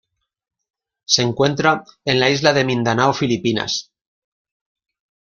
Se 1.05 1.21
encuentra 1.21 1.83
en 2.05 2.19
la 2.19 2.31
isla 2.31 2.53
de 2.53 2.65
Mindanao 2.65 3.13
Filipinas. 3.13 3.91